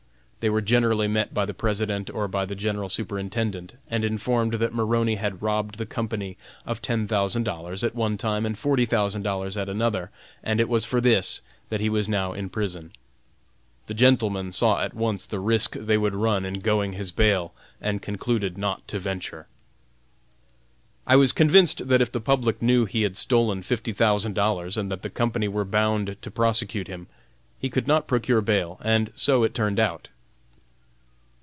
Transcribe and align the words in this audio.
They 0.43 0.49
were 0.49 0.61
generally 0.61 1.07
met 1.07 1.35
by 1.35 1.45
the 1.45 1.53
President 1.53 2.09
or 2.09 2.27
by 2.27 2.45
the 2.45 2.55
General 2.55 2.89
Superintendent 2.89 3.73
and 3.91 4.03
informed 4.03 4.55
that 4.55 4.73
Maroney 4.73 5.13
had 5.13 5.39
robbed 5.43 5.77
the 5.77 5.85
company 5.85 6.35
of 6.65 6.81
ten 6.81 7.07
thousand 7.07 7.43
dollars 7.43 7.83
at 7.83 7.93
one 7.93 8.17
time 8.17 8.43
and 8.43 8.57
forty 8.57 8.87
thousand 8.87 9.21
dollars 9.21 9.55
at 9.55 9.69
another, 9.69 10.09
and 10.41 10.59
it 10.59 10.67
was 10.67 10.83
for 10.83 10.99
this 10.99 11.41
that 11.69 11.79
he 11.79 11.89
was 11.89 12.09
now 12.09 12.33
in 12.33 12.49
prison. 12.49 12.91
The 13.85 13.93
gentlemen 13.93 14.51
saw 14.51 14.81
at 14.81 14.95
once 14.95 15.27
the 15.27 15.39
risk 15.39 15.75
they 15.75 15.95
would 15.95 16.15
run 16.15 16.43
in 16.43 16.53
going 16.55 16.93
his 16.93 17.11
bail 17.11 17.53
and 17.79 18.01
concluded 18.01 18.57
not 18.57 18.87
to 18.87 18.97
venture. 18.99 19.45
I 21.05 21.17
was 21.17 21.33
convinced 21.33 21.87
that 21.87 22.01
if 22.01 22.11
the 22.11 22.19
public 22.19 22.63
knew 22.63 22.85
he 22.85 23.03
had 23.03 23.15
stolen 23.15 23.61
fifty 23.61 23.93
thousand 23.93 24.33
dollars 24.33 24.75
and 24.75 24.89
that 24.91 25.03
the 25.03 25.11
company 25.11 25.47
were 25.47 25.65
bound 25.65 26.17
to 26.19 26.31
prosecute 26.31 26.87
him, 26.87 27.05
he 27.59 27.69
could 27.69 27.85
not 27.87 28.07
procure 28.07 28.41
bail, 28.41 28.79
and 28.83 29.11
so 29.15 29.43
it 29.43 29.53
turned 29.53 29.79
out. 29.79 30.07